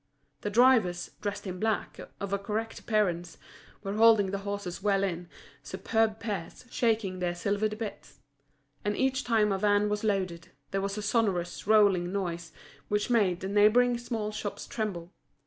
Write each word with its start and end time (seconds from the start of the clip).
The 0.41 0.49
drivers, 0.49 1.11
dressed 1.21 1.45
in 1.45 1.59
black, 1.59 1.99
of 2.19 2.33
a 2.33 2.39
correct 2.39 2.79
appearance, 2.79 3.37
were 3.83 3.93
holding 3.93 4.31
the 4.31 4.39
horses 4.39 4.81
well 4.81 5.03
in, 5.03 5.29
superb 5.61 6.19
pairs, 6.19 6.65
shaking 6.71 7.19
their 7.19 7.35
silvered 7.35 7.77
bits. 7.77 8.17
And 8.83 8.97
each 8.97 9.23
time 9.23 9.51
a 9.51 9.59
van 9.59 9.89
was 9.89 10.03
loaded, 10.03 10.47
there 10.71 10.81
was 10.81 10.97
a 10.97 11.03
sonorous, 11.03 11.67
rolling 11.67 12.11
noise, 12.11 12.51
which 12.87 13.11
made 13.11 13.41
the 13.41 13.47
neighbouring 13.47 13.99
small 13.99 14.31
shops 14.31 14.65
tremble. 14.65 15.13